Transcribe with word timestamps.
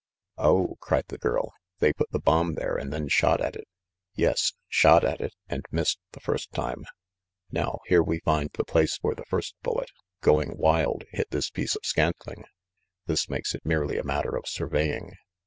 "Oh!" 0.39 0.77
cried 0.79 1.05
the 1.09 1.19
girl. 1.19 1.53
"They 1.77 1.93
put 1.93 2.09
the 2.09 2.17
bomb 2.17 2.55
there 2.55 2.75
and 2.75 2.91
then 2.91 3.07
shot 3.07 3.39
at 3.39 3.55
it." 3.55 3.67
"Yes. 4.15 4.53
Shot 4.67 5.03
at 5.03 5.21
it— 5.21 5.35
and 5.47 5.63
missed 5.69 5.99
the 6.13 6.19
first 6.19 6.51
time. 6.53 6.85
Now, 7.51 7.81
here 7.85 8.01
we 8.01 8.17
find 8.21 8.49
the 8.51 8.63
place 8.63 8.97
where 9.03 9.13
the 9.13 9.25
first 9.29 9.53
bullet, 9.61 9.91
going 10.21 10.57
wild, 10.57 11.03
hit 11.11 11.29
this 11.29 11.51
piece 11.51 11.75
of 11.75 11.85
scantling. 11.85 12.45
This 13.05 13.29
makes 13.29 13.53
it 13.53 13.63
merely 13.63 13.99
a 13.99 14.03
matter 14.03 14.35
of 14.35 14.47
surveying. 14.47 15.11